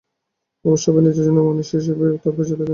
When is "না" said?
2.59-2.69